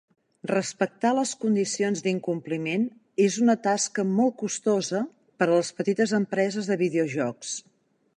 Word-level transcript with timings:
Respectar 0.51 1.09
les 1.17 1.33
condicions 1.41 1.99
d'incompliment 2.05 2.85
és 3.25 3.37
una 3.43 3.55
tasca 3.67 4.05
molt 4.15 4.35
costosa 4.39 5.03
per 5.43 5.49
a 5.49 5.53
les 5.53 5.71
petites 5.81 6.15
empreses 6.21 6.71
de 6.73 6.79
videojocs. 6.85 7.53